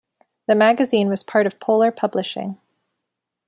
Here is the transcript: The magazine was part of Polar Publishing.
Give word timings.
The 0.47 0.55
magazine 0.55 1.09
was 1.09 1.21
part 1.21 1.45
of 1.45 1.59
Polar 1.59 1.91
Publishing. 1.91 2.57